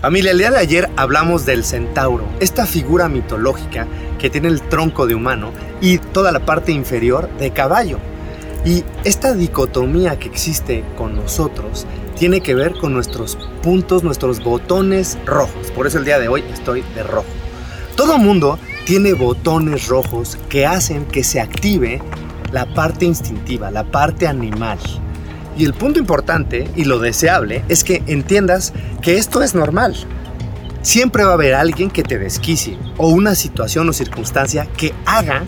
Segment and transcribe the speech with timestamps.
[0.00, 3.88] Familia, el día de ayer hablamos del centauro, esta figura mitológica
[4.20, 7.98] que tiene el tronco de humano y toda la parte inferior de caballo.
[8.64, 11.84] Y esta dicotomía que existe con nosotros
[12.16, 15.72] tiene que ver con nuestros puntos, nuestros botones rojos.
[15.72, 17.26] Por eso el día de hoy estoy de rojo.
[17.96, 18.56] Todo mundo
[18.86, 22.00] tiene botones rojos que hacen que se active
[22.52, 24.78] la parte instintiva, la parte animal.
[25.58, 28.72] Y el punto importante y lo deseable es que entiendas
[29.02, 29.96] que esto es normal.
[30.82, 35.42] Siempre va a haber alguien que te desquicie o una situación o circunstancia que haga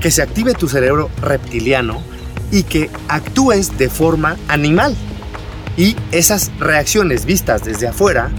[0.00, 2.02] que se active tu cerebro reptiliano
[2.50, 4.96] y que actúes de forma animal.
[5.76, 8.30] Y esas reacciones vistas desde afuera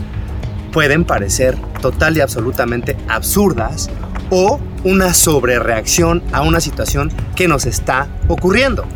[0.74, 3.92] pueden parecer total y absolutamente absurdas
[4.32, 8.88] o una sobrereacción a una situación que nos está ocurriendo.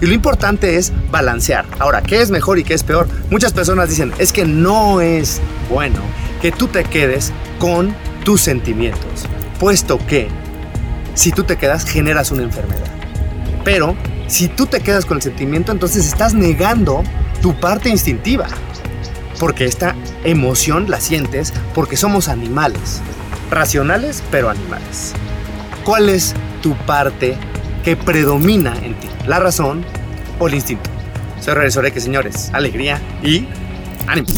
[0.00, 1.64] Y lo importante es balancear.
[1.78, 3.08] Ahora, ¿qué es mejor y qué es peor?
[3.30, 6.00] Muchas personas dicen, es que no es bueno
[6.40, 7.94] que tú te quedes con
[8.24, 9.26] tus sentimientos,
[9.58, 10.28] puesto que
[11.14, 12.86] si tú te quedas generas una enfermedad.
[13.64, 13.96] Pero
[14.28, 17.02] si tú te quedas con el sentimiento, entonces estás negando
[17.42, 18.46] tu parte instintiva.
[19.40, 19.94] Porque esta
[20.24, 23.00] emoción la sientes porque somos animales.
[23.50, 25.14] Racionales, pero animales.
[25.84, 27.36] ¿Cuál es tu parte
[27.84, 29.08] que predomina en ti?
[29.26, 29.84] ¿La razón
[30.38, 30.90] o el instinto?
[31.40, 31.54] Soy
[31.92, 32.50] que señores.
[32.52, 33.46] Alegría y
[34.06, 34.28] ánimo.